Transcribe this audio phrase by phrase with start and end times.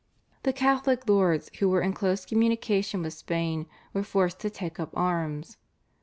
[0.41, 4.89] The Catholic lords who were in close communication with Spain were forced to take up
[4.97, 5.57] arms.